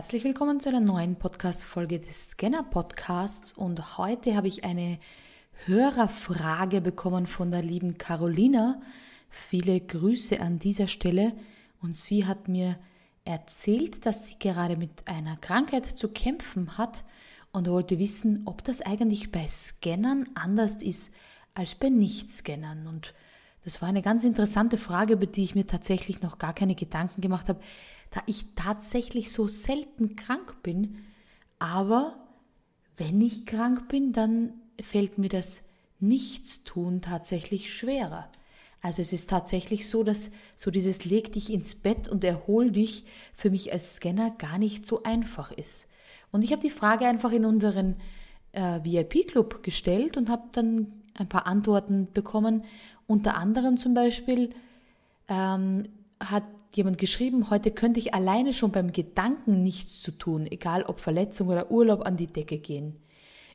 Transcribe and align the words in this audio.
Herzlich 0.00 0.24
willkommen 0.24 0.60
zu 0.60 0.70
einer 0.70 0.80
neuen 0.80 1.16
Podcast-Folge 1.16 2.00
des 2.00 2.30
Scanner-Podcasts 2.30 3.52
und 3.52 3.98
heute 3.98 4.34
habe 4.34 4.48
ich 4.48 4.64
eine 4.64 4.98
Hörerfrage 5.66 6.80
bekommen 6.80 7.26
von 7.26 7.50
der 7.50 7.62
lieben 7.62 7.98
Carolina. 7.98 8.80
Viele 9.28 9.78
Grüße 9.78 10.40
an 10.40 10.58
dieser 10.58 10.88
Stelle 10.88 11.34
und 11.82 11.98
sie 11.98 12.24
hat 12.24 12.48
mir 12.48 12.78
erzählt, 13.26 14.06
dass 14.06 14.26
sie 14.26 14.38
gerade 14.38 14.78
mit 14.78 15.06
einer 15.06 15.36
Krankheit 15.36 15.84
zu 15.84 16.08
kämpfen 16.08 16.78
hat 16.78 17.04
und 17.52 17.68
wollte 17.68 17.98
wissen, 17.98 18.44
ob 18.46 18.64
das 18.64 18.80
eigentlich 18.80 19.30
bei 19.30 19.46
Scannern 19.46 20.24
anders 20.34 20.76
ist 20.76 21.12
als 21.52 21.74
bei 21.74 21.90
Nicht-Scannern. 21.90 22.86
Und 22.86 23.12
das 23.64 23.82
war 23.82 23.90
eine 23.90 24.00
ganz 24.00 24.24
interessante 24.24 24.78
Frage, 24.78 25.12
über 25.12 25.26
die 25.26 25.44
ich 25.44 25.54
mir 25.54 25.66
tatsächlich 25.66 26.22
noch 26.22 26.38
gar 26.38 26.54
keine 26.54 26.74
Gedanken 26.74 27.20
gemacht 27.20 27.50
habe, 27.50 27.60
da 28.10 28.20
ich 28.26 28.54
tatsächlich 28.54 29.32
so 29.32 29.48
selten 29.48 30.16
krank 30.16 30.62
bin. 30.62 30.98
Aber 31.58 32.16
wenn 32.96 33.20
ich 33.20 33.46
krank 33.46 33.88
bin, 33.88 34.12
dann 34.12 34.54
fällt 34.82 35.18
mir 35.18 35.28
das 35.28 35.64
Nichtstun 36.00 37.02
tatsächlich 37.02 37.72
schwerer. 37.72 38.30
Also 38.82 39.02
es 39.02 39.12
ist 39.12 39.28
tatsächlich 39.28 39.88
so, 39.88 40.02
dass 40.02 40.30
so 40.56 40.70
dieses 40.70 41.04
leg 41.04 41.32
dich 41.32 41.52
ins 41.52 41.74
Bett 41.74 42.08
und 42.08 42.24
erhol 42.24 42.70
dich 42.70 43.04
für 43.34 43.50
mich 43.50 43.72
als 43.72 43.96
Scanner 43.96 44.30
gar 44.38 44.58
nicht 44.58 44.86
so 44.86 45.02
einfach 45.02 45.52
ist. 45.52 45.86
Und 46.32 46.42
ich 46.42 46.52
habe 46.52 46.62
die 46.62 46.70
Frage 46.70 47.06
einfach 47.06 47.32
in 47.32 47.44
unseren 47.44 47.96
äh, 48.52 48.80
VIP-Club 48.82 49.62
gestellt 49.62 50.16
und 50.16 50.30
habe 50.30 50.44
dann 50.52 50.92
ein 51.14 51.28
paar 51.28 51.46
Antworten 51.46 52.08
bekommen. 52.12 52.64
Unter 53.06 53.36
anderem 53.36 53.76
zum 53.76 53.92
Beispiel 53.92 54.50
ähm, 55.28 55.88
hat 56.18 56.44
jemand 56.76 56.98
geschrieben, 56.98 57.50
heute 57.50 57.70
könnte 57.70 58.00
ich 58.00 58.14
alleine 58.14 58.52
schon 58.52 58.72
beim 58.72 58.92
Gedanken 58.92 59.62
nichts 59.62 60.02
zu 60.02 60.12
tun, 60.12 60.46
egal 60.50 60.84
ob 60.84 61.00
Verletzung 61.00 61.48
oder 61.48 61.70
Urlaub 61.70 62.06
an 62.06 62.16
die 62.16 62.26
Decke 62.26 62.58
gehen. 62.58 62.96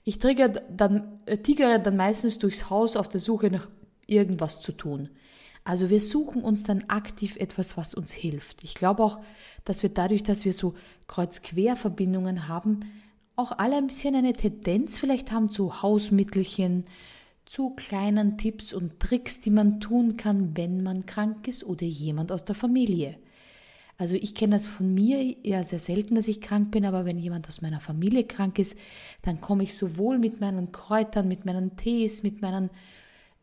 Ich 0.04 0.20
trigger 0.20 0.50
dann, 0.50 1.20
äh, 1.26 1.38
tigere 1.38 1.80
dann 1.80 1.98
meistens 1.98 2.38
durchs 2.40 2.70
Haus 2.70 2.96
auf 2.96 3.10
der 3.10 3.20
Suche 3.20 3.48
nach 3.48 3.68
irgendwas 4.06 4.62
zu 4.62 4.72
tun. 4.72 5.10
Also 5.64 5.90
wir 5.90 6.00
suchen 6.00 6.44
uns 6.44 6.64
dann 6.64 6.84
aktiv 6.90 7.38
etwas, 7.38 7.76
was 7.76 7.96
uns 7.96 8.12
hilft. 8.12 8.64
Ich 8.64 8.76
glaube 8.76 9.04
auch, 9.04 9.20
dass 9.64 9.82
wir 9.82 9.90
dadurch, 9.90 10.22
dass 10.22 10.46
wir 10.46 10.54
so 10.54 10.76
Kreuz-Quer-Verbindungen 11.08 12.48
haben, 12.48 12.86
auch 13.36 13.52
alle 13.52 13.78
ein 13.78 13.88
bisschen 13.88 14.16
eine 14.16 14.34
Tendenz 14.34 14.98
vielleicht 14.98 15.32
haben 15.32 15.50
zu 15.50 15.82
Hausmittelchen, 15.82 16.86
zu 17.46 17.72
kleinen 17.72 18.38
Tipps 18.38 18.74
und 18.74 19.00
Tricks, 19.00 19.40
die 19.40 19.52
man 19.52 19.80
tun 19.80 20.18
kann, 20.18 20.58
wenn 20.58 20.84
man 20.84 21.06
krank 21.06 21.48
ist 21.48 21.64
oder 21.64 21.86
jemand 21.86 22.32
aus 22.32 22.44
der 22.44 22.56
Familie. 22.56 23.18
Also 23.98 24.16
ich 24.16 24.36
kenne 24.36 24.56
das 24.56 24.68
von 24.68 24.94
mir 24.94 25.36
ja 25.44 25.64
sehr 25.64 25.80
selten, 25.80 26.16
dass 26.16 26.28
ich 26.28 26.42
krank 26.42 26.72
bin, 26.72 26.86
aber 26.86 27.06
wenn 27.06 27.18
jemand 27.18 27.48
aus 27.48 27.62
meiner 27.62 27.80
Familie 27.80 28.26
krank 28.26 28.60
ist, 28.60 28.78
dann 29.22 29.40
komme 29.40 29.64
ich 29.64 29.78
sowohl 29.78 30.18
mit 30.18 30.42
meinen 30.42 30.72
Kräutern, 30.74 31.28
mit 31.28 31.46
meinen 31.46 31.78
Tees, 31.78 32.22
mit 32.22 32.42
meinen 32.42 32.70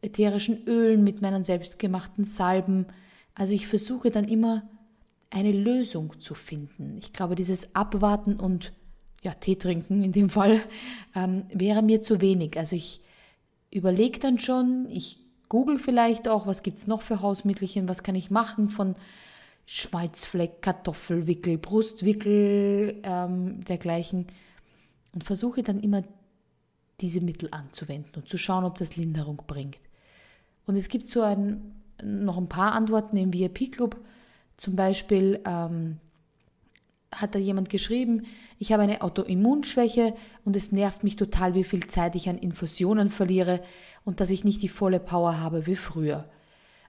ätherischen 0.03 0.67
Ölen, 0.67 1.05
mit 1.05 1.23
meinen 1.23 1.45
selbstgemachten 1.45 2.27
Salben. 2.27 2.87
Also 3.35 3.55
ich 3.55 3.67
versuche 3.67 4.11
dann 4.11 4.25
immer 4.25 4.69
eine 5.31 5.53
Lösung 5.53 6.21
zu 6.21 6.35
finden. 6.35 6.99
Ich 7.01 7.15
glaube, 7.15 7.35
dieses 7.35 7.75
Abwarten 7.75 8.37
und 8.37 8.75
ja, 9.23 9.33
Tee 9.33 9.57
trinken 9.57 10.03
in 10.03 10.13
dem 10.13 10.29
Fall 10.29 10.61
ähm, 11.15 11.45
wäre 11.53 11.81
mir 11.81 12.03
zu 12.03 12.21
wenig. 12.21 12.59
Also 12.59 12.77
ich 12.77 13.01
überlege 13.73 14.19
dann 14.19 14.39
schon, 14.39 14.87
ich 14.91 15.19
google 15.49 15.79
vielleicht 15.79 16.29
auch, 16.29 16.47
was 16.47 16.63
gibt 16.63 16.79
es 16.79 16.87
noch 16.87 17.03
für 17.03 17.21
Hausmittelchen, 17.21 17.89
was 17.89 18.03
kann 18.03 18.15
ich 18.15 18.31
machen 18.31 18.71
von 18.71 18.95
Schmalzfleck, 19.67 20.63
Kartoffelwickel, 20.63 21.59
Brustwickel, 21.59 23.01
ähm, 23.03 23.65
dergleichen 23.65 24.27
und 25.13 25.25
versuche 25.25 25.63
dann 25.63 25.81
immer 25.81 26.03
diese 27.01 27.21
Mittel 27.21 27.49
anzuwenden 27.53 28.15
und 28.17 28.29
zu 28.29 28.39
schauen, 28.39 28.65
ob 28.65 28.79
das 28.79 28.97
Linderung 28.97 29.43
bringt. 29.47 29.79
Und 30.67 30.77
es 30.77 30.89
gibt 30.89 31.11
so 31.11 31.23
ein, 31.23 31.83
noch 32.03 32.39
ein 32.39 32.49
paar 32.49 32.73
Antworten 32.73 33.17
im 33.17 33.33
VIP-Club. 33.33 33.97
Zum 34.57 34.77
Beispiel 34.77 35.41
ähm, 35.45 35.99
hat 37.13 37.35
da 37.35 37.39
jemand 37.39 37.69
geschrieben, 37.71 38.23
ich 38.59 38.73
habe 38.73 38.83
eine 38.83 39.03
Autoimmunschwäche 39.03 40.15
und 40.45 40.57
es 40.57 40.73
nervt 40.73 41.05
mich 41.05 41.17
total, 41.17 41.55
wie 41.55 41.65
viel 41.65 41.87
Zeit 41.87 42.15
ich 42.15 42.29
an 42.29 42.39
Infusionen 42.39 43.11
verliere 43.11 43.61
und 44.05 44.21
dass 44.21 44.31
ich 44.31 44.45
nicht 44.45 44.63
die 44.63 44.69
volle 44.69 45.01
Power 45.01 45.39
habe 45.39 45.67
wie 45.67 45.77
früher. 45.77 46.29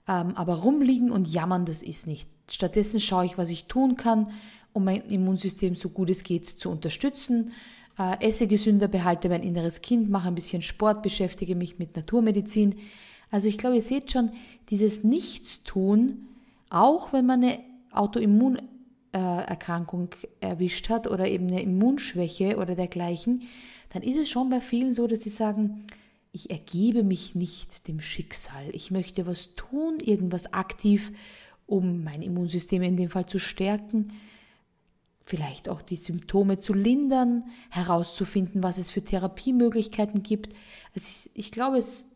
Ähm, 0.07 0.35
aber 0.35 0.55
rumliegen 0.55 1.11
und 1.11 1.27
jammern, 1.27 1.65
das 1.65 1.81
ist 1.83 2.07
nicht. 2.07 2.29
Stattdessen 2.49 2.99
schaue 2.99 3.25
ich, 3.25 3.37
was 3.37 3.49
ich 3.49 3.65
tun 3.65 3.95
kann, 3.95 4.31
um 4.73 4.85
mein 4.85 5.01
Immunsystem 5.01 5.75
so 5.75 5.89
gut 5.89 6.09
es 6.09 6.23
geht 6.23 6.47
zu 6.47 6.69
unterstützen. 6.69 7.51
Äh, 7.97 8.27
esse 8.27 8.47
gesünder, 8.47 8.87
behalte 8.87 9.29
mein 9.29 9.43
inneres 9.43 9.81
Kind, 9.81 10.09
mache 10.09 10.27
ein 10.27 10.35
bisschen 10.35 10.61
Sport, 10.61 11.03
beschäftige 11.03 11.55
mich 11.55 11.79
mit 11.79 11.95
Naturmedizin. 11.95 12.75
Also 13.31 13.47
ich 13.47 13.57
glaube, 13.57 13.77
ihr 13.77 13.81
seht 13.81 14.11
schon, 14.11 14.31
dieses 14.69 15.03
Nichtstun, 15.03 16.27
auch 16.69 17.13
wenn 17.13 17.25
man 17.25 17.43
eine 17.43 17.59
Autoimmunerkrankung 19.13 20.09
erwischt 20.39 20.89
hat 20.89 21.07
oder 21.07 21.27
eben 21.27 21.47
eine 21.47 21.61
Immunschwäche 21.61 22.57
oder 22.57 22.75
dergleichen, 22.75 23.43
dann 23.89 24.01
ist 24.01 24.17
es 24.17 24.29
schon 24.29 24.49
bei 24.49 24.59
vielen 24.59 24.93
so, 24.93 25.07
dass 25.07 25.21
sie 25.21 25.29
sagen, 25.29 25.85
ich 26.31 26.49
ergebe 26.49 27.03
mich 27.03 27.35
nicht 27.35 27.87
dem 27.87 27.99
Schicksal. 27.99 28.69
Ich 28.71 28.89
möchte 28.89 29.27
was 29.27 29.53
tun, 29.55 29.99
irgendwas 29.99 30.51
aktiv, 30.51 31.11
um 31.67 32.03
mein 32.03 32.23
Immunsystem 32.23 32.81
in 32.81 32.97
dem 32.97 33.09
Fall 33.09 33.27
zu 33.27 33.37
stärken, 33.37 34.13
vielleicht 35.21 35.69
auch 35.69 35.81
die 35.81 35.95
Symptome 35.95 36.57
zu 36.57 36.73
lindern, 36.73 37.45
herauszufinden, 37.69 38.63
was 38.63 38.77
es 38.77 38.91
für 38.91 39.03
Therapiemöglichkeiten 39.03 40.23
gibt. 40.23 40.53
Also 40.95 41.07
ich, 41.07 41.45
ich 41.45 41.51
glaube, 41.51 41.77
es 41.77 42.09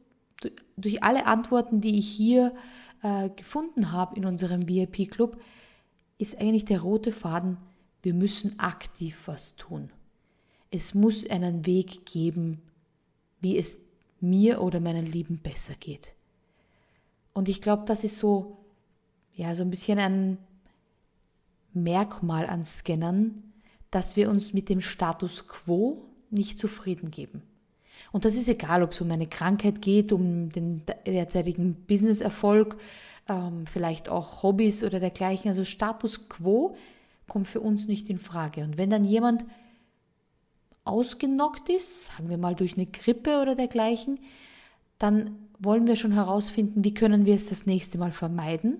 durch 0.75 1.03
alle 1.03 1.25
Antworten, 1.25 1.80
die 1.80 1.97
ich 1.97 2.09
hier 2.09 2.53
äh, 3.03 3.30
gefunden 3.30 3.91
habe 3.91 4.16
in 4.16 4.25
unserem 4.25 4.68
VIP-Club, 4.68 5.40
ist 6.17 6.39
eigentlich 6.39 6.66
der 6.66 6.81
rote 6.81 7.11
Faden, 7.11 7.57
wir 8.01 8.13
müssen 8.13 8.59
aktiv 8.59 9.23
was 9.25 9.55
tun. 9.55 9.91
Es 10.72 10.94
muss 10.94 11.28
einen 11.29 11.66
Weg 11.66 12.05
geben, 12.05 12.61
wie 13.39 13.57
es 13.57 13.78
mir 14.19 14.61
oder 14.61 14.79
meinen 14.79 15.06
Lieben 15.06 15.39
besser 15.39 15.75
geht. 15.75 16.13
Und 17.33 17.50
ich 17.50 17.61
glaube, 17.61 17.83
das 17.85 18.03
ist 18.03 18.17
so, 18.17 18.57
ja, 19.33 19.53
so 19.56 19.63
ein 19.63 19.69
bisschen 19.69 20.00
ein 20.00 20.38
Merkmal 21.73 22.47
an 22.47 22.66
Scannern, 22.66 23.44
dass 23.91 24.16
wir 24.16 24.29
uns 24.29 24.53
mit 24.53 24.69
dem 24.69 24.81
Status 24.81 25.47
quo 25.47 26.03
nicht 26.29 26.57
zufrieden 26.57 27.11
geben. 27.11 27.44
Und 28.12 28.25
das 28.25 28.35
ist 28.35 28.50
egal, 28.50 28.84
ob 28.84 28.91
es 28.91 29.02
um 29.02 29.12
eine 29.12 29.28
Krankheit 29.28 29.81
geht, 29.81 30.12
um 30.12 30.50
den 30.50 30.84
derzeitigen 31.06 31.75
Businesserfolg, 31.88 32.78
ähm, 33.28 33.66
vielleicht 33.68 34.09
auch 34.09 34.44
Hobbys 34.44 34.84
oder 34.84 35.00
dergleichen. 35.00 35.50
Also 35.50 35.63
Status 35.63 36.30
quo 36.30 36.75
kommt 37.28 37.47
für 37.47 37.59
uns 37.59 37.88
nicht 37.88 38.09
in 38.09 38.19
Frage. 38.19 38.63
Und 38.63 38.78
wenn 38.78 38.90
dann 38.90 39.03
jemand 39.03 39.46
ausgenockt 40.86 41.69
ist, 41.69 42.07
sagen 42.07 42.30
wir 42.30 42.38
mal 42.38 42.56
durch 42.56 42.75
eine 42.75 42.86
Grippe 42.86 43.41
oder 43.41 43.56
dergleichen, 43.56 44.19
dann 45.00 45.36
wollen 45.59 45.88
wir 45.88 45.96
schon 45.96 46.13
herausfinden, 46.13 46.84
wie 46.84 46.94
können 46.94 47.25
wir 47.25 47.36
es 47.36 47.50
das 47.50 47.66
nächste 47.66 47.97
Mal 47.97 48.12
vermeiden. 48.12 48.78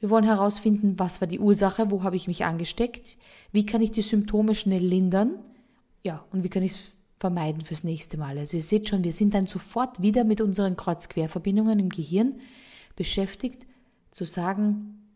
Wir 0.00 0.10
wollen 0.10 0.24
herausfinden, 0.24 0.94
was 0.98 1.20
war 1.20 1.28
die 1.28 1.40
Ursache, 1.40 1.90
wo 1.90 2.02
habe 2.02 2.16
ich 2.16 2.28
mich 2.28 2.44
angesteckt, 2.44 3.16
wie 3.52 3.66
kann 3.66 3.82
ich 3.82 3.90
die 3.90 4.02
Symptome 4.02 4.54
schnell 4.54 4.84
lindern, 4.84 5.38
ja, 6.04 6.24
und 6.30 6.44
wie 6.44 6.48
kann 6.48 6.62
ich 6.62 6.72
es 6.72 6.80
vermeiden 7.18 7.62
fürs 7.62 7.84
nächste 7.84 8.16
Mal. 8.16 8.38
Also 8.38 8.56
ihr 8.56 8.62
seht 8.62 8.88
schon, 8.88 9.04
wir 9.04 9.12
sind 9.12 9.34
dann 9.34 9.46
sofort 9.46 10.00
wieder 10.00 10.24
mit 10.24 10.40
unseren 10.40 10.76
Kreuz-Quer-Verbindungen 10.76 11.78
im 11.78 11.88
Gehirn 11.88 12.40
beschäftigt, 12.96 13.66
zu 14.10 14.24
sagen, 14.24 15.08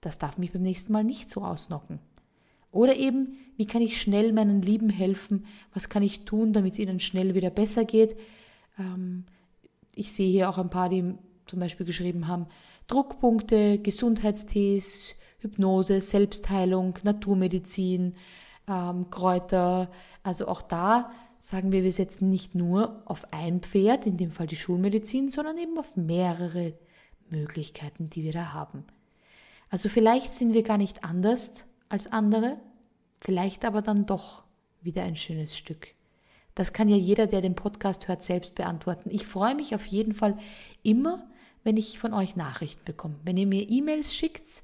das 0.00 0.18
darf 0.18 0.38
mich 0.38 0.52
beim 0.52 0.62
nächsten 0.62 0.92
Mal 0.92 1.04
nicht 1.04 1.30
so 1.30 1.42
ausnocken. 1.42 1.98
Oder 2.70 2.96
eben, 2.96 3.38
wie 3.56 3.66
kann 3.66 3.82
ich 3.82 4.00
schnell 4.00 4.32
meinen 4.32 4.60
Lieben 4.60 4.90
helfen? 4.90 5.46
Was 5.72 5.88
kann 5.88 6.02
ich 6.02 6.24
tun, 6.24 6.52
damit 6.52 6.72
es 6.72 6.78
ihnen 6.80 7.00
schnell 7.00 7.34
wieder 7.34 7.50
besser 7.50 7.84
geht? 7.84 8.16
Ähm, 8.78 9.24
ich 9.94 10.12
sehe 10.12 10.30
hier 10.30 10.50
auch 10.50 10.58
ein 10.58 10.70
paar, 10.70 10.88
die 10.88 11.14
zum 11.46 11.60
Beispiel 11.60 11.86
geschrieben 11.86 12.26
haben, 12.26 12.46
Druckpunkte, 12.88 13.78
Gesundheitstees, 13.78 15.14
Hypnose, 15.38 16.00
Selbstheilung, 16.00 16.94
Naturmedizin, 17.04 18.14
ähm, 18.68 19.10
Kräuter. 19.10 19.90
Also 20.22 20.48
auch 20.48 20.62
da 20.62 21.10
sagen 21.40 21.72
wir, 21.72 21.82
wir 21.82 21.92
setzen 21.92 22.30
nicht 22.30 22.54
nur 22.54 23.02
auf 23.04 23.32
ein 23.32 23.60
Pferd, 23.60 24.06
in 24.06 24.16
dem 24.16 24.30
Fall 24.30 24.46
die 24.46 24.56
Schulmedizin, 24.56 25.30
sondern 25.30 25.58
eben 25.58 25.78
auf 25.78 25.96
mehrere 25.96 26.72
Möglichkeiten, 27.28 28.08
die 28.08 28.24
wir 28.24 28.32
da 28.32 28.52
haben. 28.52 28.84
Also 29.68 29.88
vielleicht 29.88 30.34
sind 30.34 30.54
wir 30.54 30.62
gar 30.62 30.78
nicht 30.78 31.04
anders 31.04 31.64
als 31.88 32.10
andere, 32.10 32.58
vielleicht 33.20 33.64
aber 33.64 33.82
dann 33.82 34.06
doch 34.06 34.42
wieder 34.80 35.02
ein 35.02 35.16
schönes 35.16 35.56
Stück. 35.56 35.94
Das 36.54 36.72
kann 36.72 36.88
ja 36.88 36.96
jeder, 36.96 37.26
der 37.26 37.40
den 37.40 37.56
Podcast 37.56 38.06
hört, 38.08 38.22
selbst 38.22 38.54
beantworten. 38.54 39.10
Ich 39.10 39.26
freue 39.26 39.54
mich 39.54 39.74
auf 39.74 39.86
jeden 39.86 40.14
Fall 40.14 40.38
immer, 40.82 41.26
wenn 41.64 41.76
ich 41.76 41.98
von 41.98 42.14
euch 42.14 42.36
Nachrichten 42.36 42.84
bekomme. 42.84 43.16
Wenn 43.24 43.36
ihr 43.36 43.46
mir 43.46 43.68
E-Mails 43.68 44.14
schickt 44.14 44.62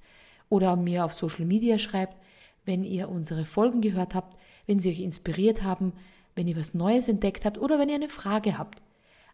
oder 0.48 0.76
mir 0.76 1.04
auf 1.04 1.14
Social 1.14 1.44
Media 1.44 1.78
schreibt, 1.78 2.16
wenn 2.64 2.84
ihr 2.84 3.08
unsere 3.08 3.44
Folgen 3.44 3.80
gehört 3.80 4.14
habt, 4.14 4.38
wenn 4.66 4.80
sie 4.80 4.90
euch 4.90 5.00
inspiriert 5.00 5.62
haben, 5.62 5.92
wenn 6.34 6.48
ihr 6.48 6.56
was 6.56 6.74
Neues 6.74 7.08
entdeckt 7.08 7.44
habt 7.44 7.58
oder 7.58 7.78
wenn 7.78 7.88
ihr 7.88 7.96
eine 7.96 8.08
Frage 8.08 8.58
habt. 8.58 8.82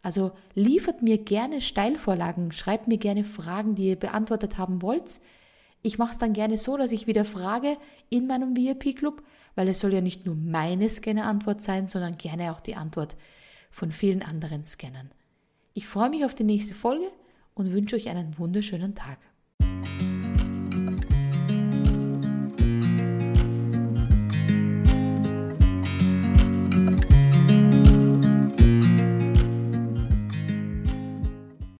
Also 0.02 0.32
liefert 0.54 1.02
mir 1.02 1.18
gerne 1.18 1.60
Steilvorlagen, 1.60 2.52
schreibt 2.52 2.88
mir 2.88 2.98
gerne 2.98 3.24
Fragen, 3.24 3.74
die 3.74 3.88
ihr 3.88 3.96
beantwortet 3.96 4.58
haben 4.58 4.82
wollt. 4.82 5.20
Ich 5.82 5.98
mache 5.98 6.12
es 6.12 6.18
dann 6.18 6.32
gerne 6.32 6.56
so, 6.56 6.76
dass 6.76 6.92
ich 6.92 7.06
wieder 7.06 7.24
frage 7.24 7.76
in 8.08 8.26
meinem 8.26 8.56
VIP-Club, 8.56 9.22
weil 9.54 9.68
es 9.68 9.80
soll 9.80 9.92
ja 9.92 10.00
nicht 10.00 10.26
nur 10.26 10.36
meine 10.36 10.88
Scanner-Antwort 10.88 11.62
sein, 11.62 11.88
sondern 11.88 12.16
gerne 12.16 12.52
auch 12.52 12.60
die 12.60 12.76
Antwort 12.76 13.16
von 13.70 13.90
vielen 13.90 14.22
anderen 14.22 14.64
Scannern. 14.64 15.10
Ich 15.74 15.86
freue 15.86 16.10
mich 16.10 16.24
auf 16.24 16.34
die 16.34 16.44
nächste 16.44 16.74
Folge 16.74 17.10
und 17.54 17.72
wünsche 17.72 17.96
euch 17.96 18.08
einen 18.08 18.38
wunderschönen 18.38 18.94
Tag. 18.94 19.18